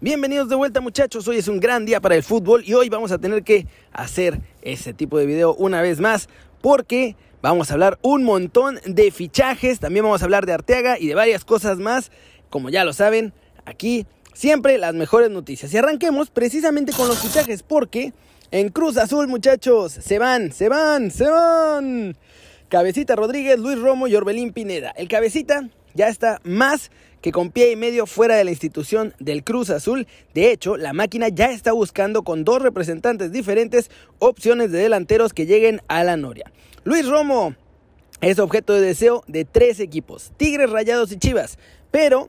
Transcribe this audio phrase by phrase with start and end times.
[0.00, 3.10] Bienvenidos de vuelta muchachos, hoy es un gran día para el fútbol y hoy vamos
[3.10, 6.28] a tener que hacer ese tipo de video una vez más
[6.60, 11.08] porque vamos a hablar un montón de fichajes, también vamos a hablar de Arteaga y
[11.08, 12.12] de varias cosas más,
[12.48, 13.32] como ya lo saben,
[13.64, 15.74] aquí siempre las mejores noticias.
[15.74, 18.12] Y arranquemos precisamente con los fichajes porque
[18.52, 22.16] en Cruz Azul muchachos, se van, se van, se van.
[22.68, 24.90] Cabecita Rodríguez, Luis Romo y Orbelín Pineda.
[24.90, 29.44] El cabecita ya está más que con pie y medio fuera de la institución del
[29.44, 30.06] Cruz Azul.
[30.34, 35.46] De hecho, la máquina ya está buscando con dos representantes diferentes opciones de delanteros que
[35.46, 36.52] lleguen a la Noria.
[36.84, 37.54] Luis Romo
[38.20, 41.58] es objeto de deseo de tres equipos, Tigres, Rayados y Chivas,
[41.90, 42.28] pero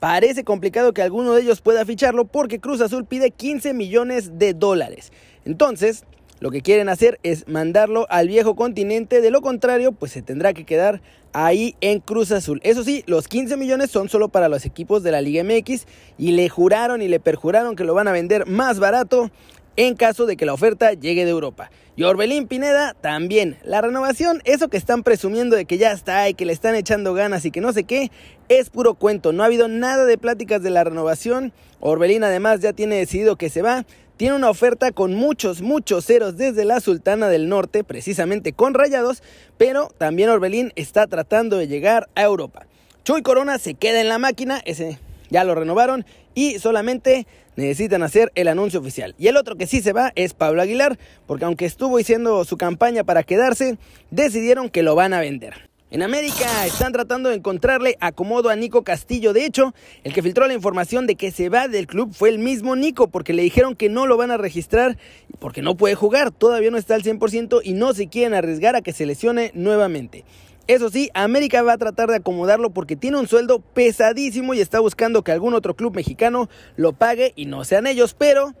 [0.00, 4.54] parece complicado que alguno de ellos pueda ficharlo porque Cruz Azul pide 15 millones de
[4.54, 5.12] dólares.
[5.44, 6.04] Entonces,
[6.40, 10.52] lo que quieren hacer es mandarlo al viejo continente, de lo contrario, pues se tendrá
[10.54, 11.00] que quedar
[11.32, 12.60] ahí en Cruz Azul.
[12.62, 16.32] Eso sí, los 15 millones son solo para los equipos de la Liga MX y
[16.32, 19.30] le juraron y le perjuraron que lo van a vender más barato
[19.78, 21.70] en caso de que la oferta llegue de Europa.
[21.94, 23.58] Y Orbelín Pineda también.
[23.62, 27.14] La renovación, eso que están presumiendo de que ya está y que le están echando
[27.14, 28.10] ganas y que no sé qué,
[28.48, 29.32] es puro cuento.
[29.32, 31.52] No ha habido nada de pláticas de la renovación.
[31.78, 33.86] Orbelín además ya tiene decidido que se va.
[34.16, 39.22] Tiene una oferta con muchos, muchos ceros desde la Sultana del Norte, precisamente con rayados,
[39.58, 42.66] pero también Orbelín está tratando de llegar a Europa.
[43.04, 44.98] Chuy Corona se queda en la máquina, ese
[45.30, 47.26] ya lo renovaron y solamente
[47.56, 49.14] necesitan hacer el anuncio oficial.
[49.18, 52.56] Y el otro que sí se va es Pablo Aguilar, porque aunque estuvo haciendo su
[52.56, 53.78] campaña para quedarse,
[54.10, 55.68] decidieron que lo van a vender.
[55.90, 59.32] En América están tratando de encontrarle acomodo a Nico Castillo.
[59.32, 62.38] De hecho, el que filtró la información de que se va del club fue el
[62.38, 64.98] mismo Nico, porque le dijeron que no lo van a registrar
[65.38, 66.30] porque no puede jugar.
[66.30, 70.24] Todavía no está al 100% y no se quieren arriesgar a que se lesione nuevamente.
[70.68, 74.80] Eso sí, América va a tratar de acomodarlo porque tiene un sueldo pesadísimo y está
[74.80, 78.52] buscando que algún otro club mexicano lo pague y no sean ellos, pero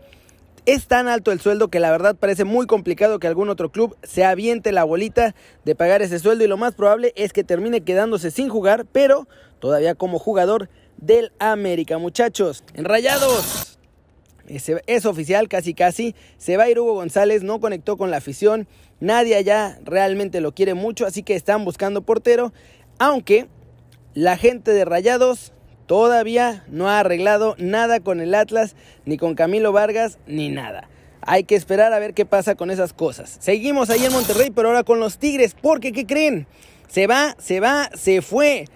[0.64, 3.94] es tan alto el sueldo que la verdad parece muy complicado que algún otro club
[4.02, 5.34] se aviente la bolita
[5.66, 9.28] de pagar ese sueldo y lo más probable es que termine quedándose sin jugar, pero
[9.58, 12.64] todavía como jugador del América, muchachos.
[12.72, 13.76] Enrayados.
[14.46, 16.14] Es, es oficial, casi casi.
[16.38, 18.66] Se va a ir Hugo González, no conectó con la afición.
[19.00, 22.52] Nadie allá realmente lo quiere mucho, así que están buscando portero.
[22.98, 23.46] Aunque
[24.14, 25.52] la gente de Rayados
[25.86, 30.88] todavía no ha arreglado nada con el Atlas, ni con Camilo Vargas, ni nada.
[31.20, 33.36] Hay que esperar a ver qué pasa con esas cosas.
[33.40, 36.46] Seguimos ahí en Monterrey, pero ahora con los Tigres, porque ¿qué creen?
[36.88, 38.66] Se va, se va, se fue.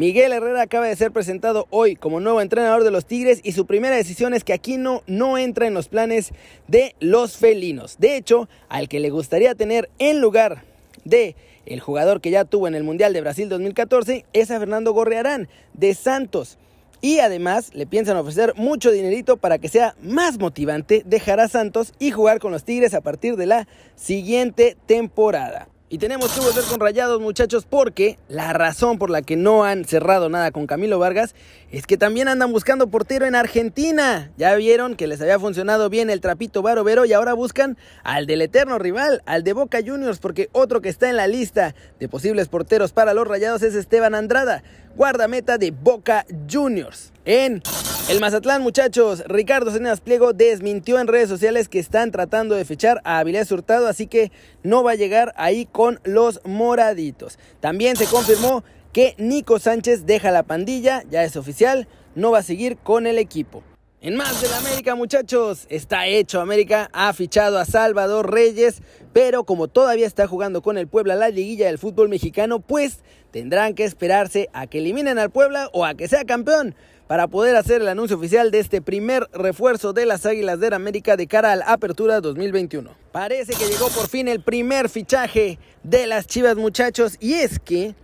[0.00, 3.66] Miguel Herrera acaba de ser presentado hoy como nuevo entrenador de los Tigres y su
[3.66, 6.32] primera decisión es que aquí no, no entra en los planes
[6.68, 7.98] de los felinos.
[7.98, 10.62] De hecho, al que le gustaría tener en lugar
[11.04, 14.94] de el jugador que ya tuvo en el Mundial de Brasil 2014 es a Fernando
[14.94, 16.56] Gorrearán de Santos.
[17.02, 21.92] Y además le piensan ofrecer mucho dinerito para que sea más motivante dejar a Santos
[21.98, 25.68] y jugar con los Tigres a partir de la siguiente temporada.
[25.92, 29.84] Y tenemos que volver con Rayados, muchachos, porque la razón por la que no han
[29.84, 31.34] cerrado nada con Camilo Vargas
[31.72, 34.30] es que también andan buscando portero en Argentina.
[34.36, 38.40] Ya vieron que les había funcionado bien el trapito Vero y ahora buscan al del
[38.42, 42.46] eterno rival, al de Boca Juniors, porque otro que está en la lista de posibles
[42.46, 44.62] porteros para los Rayados es Esteban Andrada,
[44.96, 47.12] guardameta de Boca Juniors.
[47.24, 47.62] En
[48.08, 53.00] el Mazatlán, muchachos, Ricardo Cenas Pliego desmintió en redes sociales que están tratando de fichar
[53.04, 57.38] a Avilés Hurtado, así que no va a llegar ahí con los moraditos.
[57.60, 62.42] También se confirmó que Nico Sánchez deja la pandilla, ya es oficial, no va a
[62.42, 63.62] seguir con el equipo.
[64.02, 66.40] En más de la América, muchachos, está hecho.
[66.40, 68.80] América ha fichado a Salvador Reyes,
[69.12, 73.00] pero como todavía está jugando con el Puebla la liguilla del fútbol mexicano, pues
[73.30, 76.74] tendrán que esperarse a que eliminen al Puebla o a que sea campeón
[77.08, 81.18] para poder hacer el anuncio oficial de este primer refuerzo de las Águilas de América
[81.18, 82.90] de cara a la Apertura 2021.
[83.12, 87.94] Parece que llegó por fin el primer fichaje de las Chivas muchachos y es que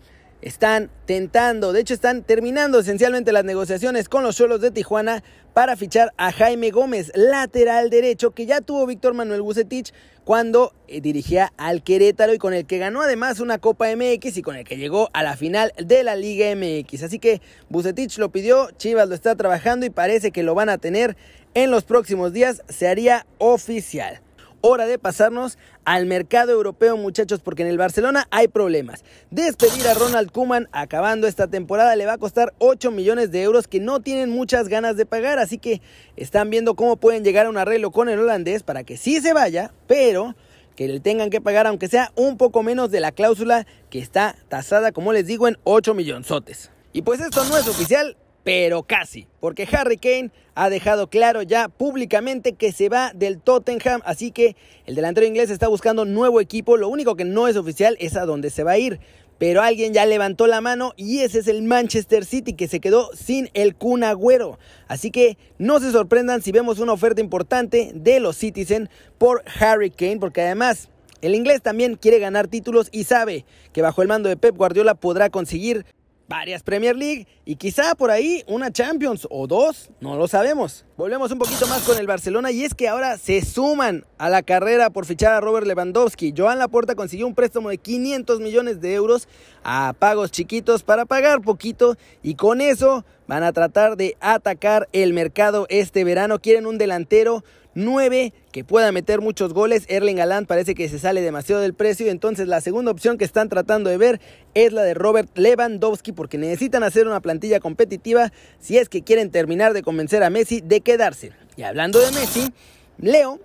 [0.47, 5.75] están tentando, de hecho están terminando esencialmente las negociaciones con los Cholos de Tijuana para
[5.75, 11.53] fichar a Jaime Gómez, lateral derecho, que ya tuvo Víctor Manuel Bucetich cuando eh, dirigía
[11.57, 14.77] al Querétaro y con el que ganó además una Copa MX y con el que
[14.77, 17.03] llegó a la final de la Liga MX.
[17.03, 20.79] Así que Bucetich lo pidió, Chivas lo está trabajando y parece que lo van a
[20.79, 21.17] tener
[21.55, 24.21] en los próximos días, se haría oficial
[24.61, 29.05] hora de pasarnos al mercado europeo, muchachos, porque en el Barcelona hay problemas.
[29.31, 33.69] Despedir a Ronald Kuman acabando esta temporada le va a costar 8 millones de euros
[33.69, 35.81] que no tienen muchas ganas de pagar, así que
[36.17, 39.33] están viendo cómo pueden llegar a un arreglo con el holandés para que sí se
[39.33, 40.35] vaya, pero
[40.77, 44.37] que le tengan que pagar aunque sea un poco menos de la cláusula que está
[44.49, 46.71] tasada, como les digo, en 8 millonzotes.
[46.93, 51.69] Y pues esto no es oficial, pero casi, porque Harry Kane ha dejado claro ya
[51.69, 54.55] públicamente que se va del Tottenham, así que
[54.85, 58.25] el delantero inglés está buscando nuevo equipo, lo único que no es oficial es a
[58.25, 59.01] dónde se va a ir.
[59.39, 63.11] Pero alguien ya levantó la mano y ese es el Manchester City que se quedó
[63.15, 64.61] sin el Kun Agüero.
[64.87, 68.89] Así que no se sorprendan si vemos una oferta importante de los Citizen
[69.19, 70.89] por Harry Kane, porque además
[71.21, 74.95] el inglés también quiere ganar títulos y sabe que bajo el mando de Pep Guardiola
[74.95, 75.85] podrá conseguir
[76.29, 80.85] varias Premier League y quizá por ahí una Champions o dos, no lo sabemos.
[80.97, 84.43] Volvemos un poquito más con el Barcelona y es que ahora se suman a la
[84.43, 86.35] carrera por fichar a Robert Lewandowski.
[86.37, 89.29] Joan Laporta consiguió un préstamo de 500 millones de euros
[89.63, 95.13] a pagos chiquitos para pagar poquito y con eso van a tratar de atacar el
[95.13, 96.39] mercado este verano.
[96.39, 97.45] Quieren un delantero
[97.75, 99.85] 9 que pueda meter muchos goles.
[99.89, 102.11] Erling Haaland parece que se sale demasiado del precio.
[102.11, 104.21] Entonces la segunda opción que están tratando de ver
[104.55, 109.31] es la de Robert Lewandowski porque necesitan hacer una plantilla competitiva si es que quieren
[109.31, 111.33] terminar de convencer a Messi de quedarse.
[111.57, 112.53] Y hablando de Messi,
[112.99, 113.41] Leo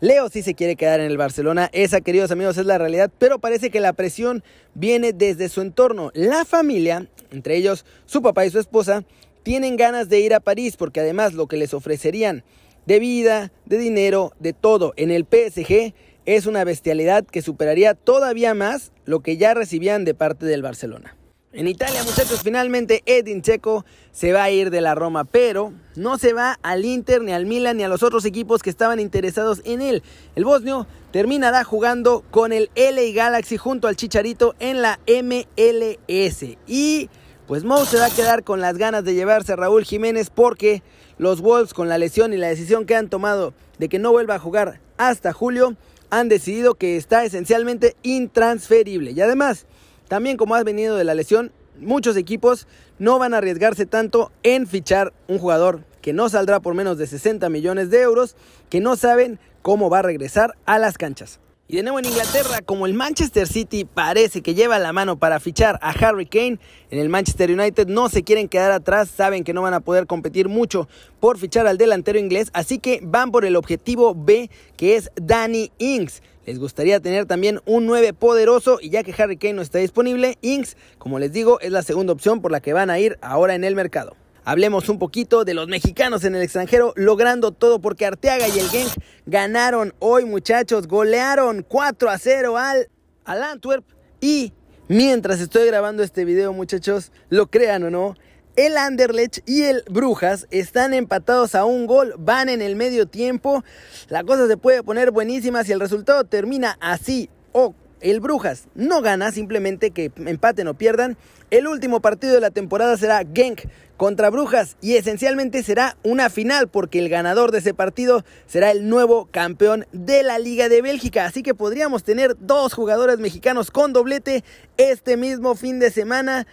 [0.00, 3.40] Leo sí se quiere quedar en el Barcelona, esa queridos amigos es la realidad, pero
[3.40, 6.12] parece que la presión viene desde su entorno.
[6.14, 9.02] La familia, entre ellos su papá y su esposa,
[9.42, 12.44] tienen ganas de ir a París porque además lo que les ofrecerían
[12.86, 15.94] de vida, de dinero, de todo en el PSG
[16.26, 21.16] es una bestialidad que superaría todavía más lo que ya recibían de parte del Barcelona.
[21.58, 26.16] En Italia, muchachos, finalmente Edin Checo se va a ir de la Roma, pero no
[26.16, 29.60] se va al Inter, ni al Milan, ni a los otros equipos que estaban interesados
[29.64, 30.04] en él.
[30.36, 36.44] El bosnio terminará jugando con el LA Galaxy junto al Chicharito en la MLS.
[36.68, 37.10] Y
[37.48, 40.84] pues Mou se va a quedar con las ganas de llevarse a Raúl Jiménez porque
[41.16, 44.36] los Wolves con la lesión y la decisión que han tomado de que no vuelva
[44.36, 45.74] a jugar hasta julio
[46.10, 49.10] han decidido que está esencialmente intransferible.
[49.10, 49.66] Y además,
[50.08, 52.66] también como has venido de la lesión, muchos equipos
[52.98, 57.06] no van a arriesgarse tanto en fichar un jugador que no saldrá por menos de
[57.06, 58.36] 60 millones de euros,
[58.70, 61.40] que no saben cómo va a regresar a las canchas.
[61.70, 65.38] Y de nuevo en Inglaterra, como el Manchester City parece que lleva la mano para
[65.38, 66.58] fichar a Harry Kane,
[66.90, 70.06] en el Manchester United no se quieren quedar atrás, saben que no van a poder
[70.06, 70.88] competir mucho
[71.20, 75.70] por fichar al delantero inglés, así que van por el objetivo B, que es Danny
[75.76, 76.22] Ings.
[76.48, 80.38] Les gustaría tener también un 9 poderoso y ya que Harry Kane no está disponible,
[80.40, 83.54] Ings, como les digo, es la segunda opción por la que van a ir ahora
[83.54, 84.16] en el mercado.
[84.44, 88.70] Hablemos un poquito de los mexicanos en el extranjero logrando todo porque Arteaga y el
[88.70, 88.88] Genk
[89.26, 92.88] ganaron hoy muchachos, golearon 4 a 0 al,
[93.26, 93.84] al Antwerp
[94.18, 94.54] y
[94.88, 98.14] mientras estoy grabando este video muchachos, lo crean o no,
[98.58, 103.62] el Anderlecht y el Brujas están empatados a un gol, van en el medio tiempo,
[104.08, 109.00] la cosa se puede poner buenísima si el resultado termina así o el Brujas no
[109.00, 111.16] gana, simplemente que empaten o pierdan.
[111.52, 113.62] El último partido de la temporada será Genk
[113.96, 118.88] contra Brujas y esencialmente será una final porque el ganador de ese partido será el
[118.88, 121.26] nuevo campeón de la Liga de Bélgica.
[121.26, 124.42] Así que podríamos tener dos jugadores mexicanos con doblete
[124.78, 126.48] este mismo fin de semana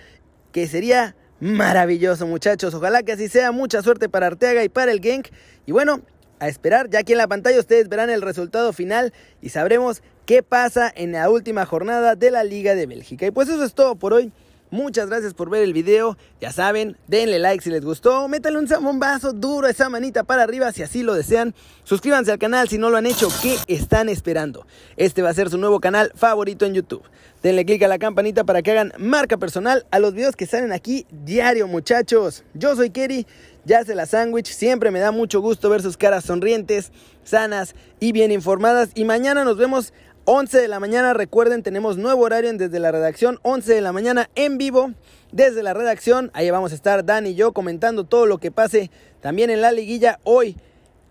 [0.52, 1.16] que sería
[1.46, 2.74] maravilloso muchachos.
[2.74, 3.52] Ojalá que así sea.
[3.52, 5.28] Mucha suerte para Arteaga y para el Genk.
[5.66, 6.02] Y bueno,
[6.40, 6.90] a esperar.
[6.90, 11.12] Ya aquí en la pantalla ustedes verán el resultado final y sabremos qué pasa en
[11.12, 13.26] la última jornada de la Liga de Bélgica.
[13.28, 14.32] Y pues eso es todo por hoy.
[14.76, 16.18] Muchas gracias por ver el video.
[16.42, 18.28] Ya saben, denle like si les gustó.
[18.28, 21.56] Métanle un zambombazo duro, esa manita para arriba si así lo desean.
[21.86, 23.30] Suscríbanse al canal si no lo han hecho.
[23.42, 24.68] ¿Qué están esperando?
[24.98, 27.04] Este va a ser su nuevo canal favorito en YouTube.
[27.42, 30.74] Denle click a la campanita para que hagan marca personal a los videos que salen
[30.74, 32.44] aquí diario, muchachos.
[32.54, 33.26] Yo soy Kerry
[33.64, 34.52] ya se la sándwich.
[34.52, 36.92] Siempre me da mucho gusto ver sus caras sonrientes,
[37.24, 38.90] sanas y bien informadas.
[38.94, 39.94] Y mañana nos vemos
[40.26, 41.14] 11 de la mañana.
[41.14, 43.40] Recuerden, tenemos nuevo horario desde la redacción.
[43.44, 44.92] 11 de la mañana en vivo
[45.32, 46.32] desde la redacción.
[46.34, 48.90] Ahí vamos a estar Dan y yo comentando todo lo que pase
[49.22, 50.58] también en la liguilla hoy.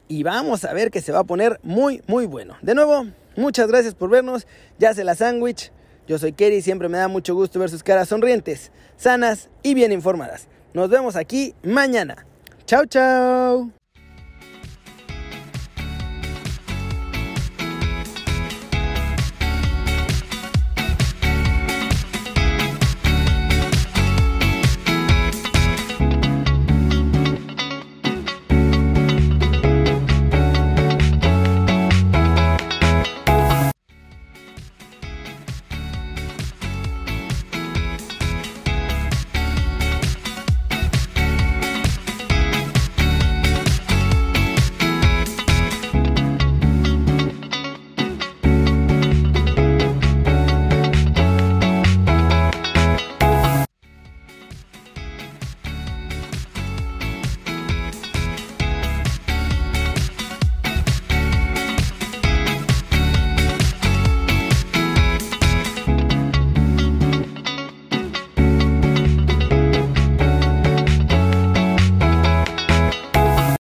[0.08, 2.56] Y vamos a ver que se va a poner muy, muy bueno.
[2.60, 3.06] De nuevo,
[3.36, 4.46] muchas gracias por vernos.
[4.78, 5.72] Ya se la sándwich.
[6.06, 9.90] Yo soy Kerry, siempre me da mucho gusto ver sus caras sonrientes, sanas y bien
[9.90, 10.48] informadas.
[10.74, 12.26] Nos vemos aquí mañana.
[12.66, 13.83] Chao, chao.